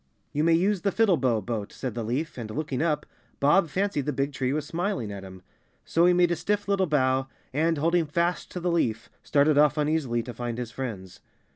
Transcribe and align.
"You 0.33 0.43
may 0.43 0.53
use 0.55 0.81
the 0.81 0.91
Fiddlebow 0.91 1.41
Boat," 1.45 1.71
said 1.71 1.93
the 1.93 2.03
leaf 2.03 2.35
and, 2.35 2.49
looking 2.49 2.81
up, 2.81 3.05
Bob 3.39 3.69
fancied 3.69 4.07
the 4.07 4.11
big 4.11 4.33
tree 4.33 4.51
was 4.51 4.65
smiling 4.65 5.11
at 5.11 5.21
him. 5.23 5.43
So 5.85 6.07
he 6.07 6.11
made 6.13 6.31
a 6.31 6.35
stiff 6.35 6.67
little 6.67 6.87
bow 6.87 7.27
and, 7.53 7.77
holding 7.77 8.07
fast 8.07 8.49
to 8.53 8.59
the 8.59 8.71
leaf, 8.71 9.11
started 9.21 9.59
off 9.59 9.77
uneasily 9.77 10.23
to 10.23 10.33
find 10.33 10.57
his 10.57 10.71
friends. 10.71 11.19